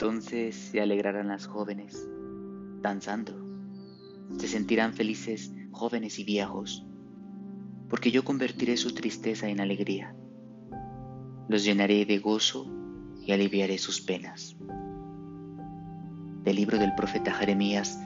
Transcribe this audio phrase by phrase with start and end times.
[0.00, 2.08] Entonces se alegrarán las jóvenes,
[2.80, 3.32] danzando.
[4.38, 6.86] Se sentirán felices jóvenes y viejos,
[7.88, 10.14] porque yo convertiré su tristeza en alegría.
[11.48, 12.70] Los llenaré de gozo
[13.26, 14.56] y aliviaré sus penas.
[16.44, 17.98] Del libro del profeta Jeremías,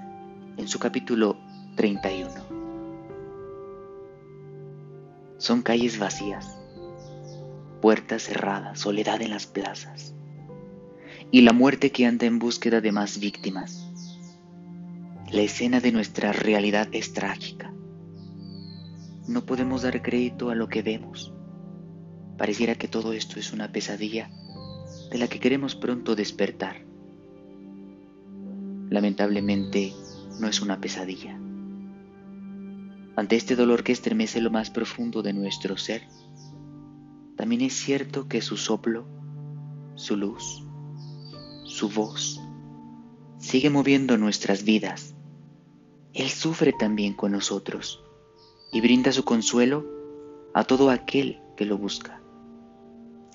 [0.56, 1.36] en su capítulo
[1.76, 2.30] 31.
[5.36, 6.58] Son calles vacías,
[7.82, 10.14] puertas cerradas, soledad en las plazas,
[11.34, 13.88] y la muerte que anda en búsqueda de más víctimas.
[15.32, 17.72] La escena de nuestra realidad es trágica.
[19.26, 21.32] No podemos dar crédito a lo que vemos.
[22.36, 24.30] Pareciera que todo esto es una pesadilla
[25.10, 26.84] de la que queremos pronto despertar.
[28.90, 29.94] Lamentablemente,
[30.38, 31.34] no es una pesadilla.
[33.16, 36.02] Ante este dolor que estremece lo más profundo de nuestro ser,
[37.36, 39.06] también es cierto que su soplo,
[39.94, 40.61] su luz,
[41.64, 42.40] su voz,
[43.38, 45.14] sigue moviendo nuestras vidas.
[46.14, 48.02] Él sufre también con nosotros
[48.72, 49.86] y brinda su consuelo
[50.54, 52.20] a todo aquel que lo busca,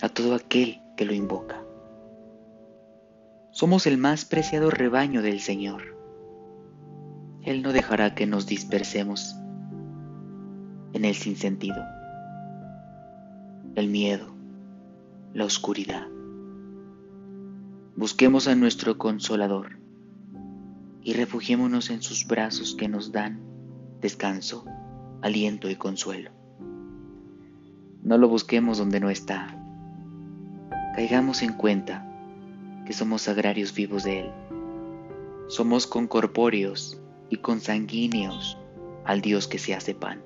[0.02, 1.64] a todo aquel que lo invoca.
[3.52, 5.98] Somos el más preciado rebaño del Señor
[7.48, 9.38] él no dejará que nos dispersemos
[10.92, 11.82] en el sinsentido,
[13.76, 14.28] el miedo,
[15.34, 16.08] la oscuridad.
[17.98, 19.80] Busquemos a nuestro consolador
[21.02, 23.40] y refugiémonos en sus brazos que nos dan
[24.02, 24.66] descanso,
[25.24, 26.30] aliento y consuelo.
[28.04, 29.60] No lo busquemos donde no está.
[30.94, 32.08] Caigamos en cuenta
[32.86, 34.32] que somos agrarios vivos de Él.
[35.48, 38.60] Somos concorpóreos y consanguíneos
[39.06, 40.22] al Dios que se hace pan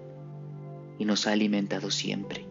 [0.99, 2.45] y nos ha alimentado siempre.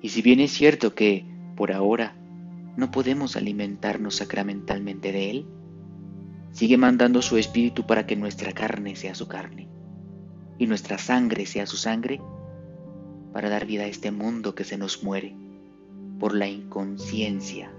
[0.00, 2.16] Y si bien es cierto que, por ahora,
[2.76, 5.46] no podemos alimentarnos sacramentalmente de Él,
[6.52, 9.68] sigue mandando su Espíritu para que nuestra carne sea su carne
[10.58, 12.20] y nuestra sangre sea su sangre,
[13.32, 15.34] para dar vida a este mundo que se nos muere
[16.18, 17.72] por la inconsciencia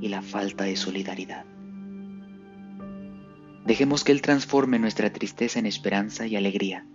[0.00, 1.46] y la falta de solidaridad.
[3.64, 6.86] Dejemos que Él transforme nuestra tristeza en esperanza y alegría.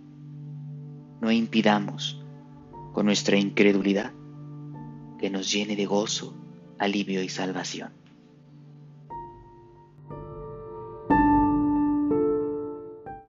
[1.20, 2.24] No impidamos,
[2.92, 4.12] con nuestra incredulidad,
[5.18, 6.36] que nos llene de gozo,
[6.78, 8.03] alivio y salvación.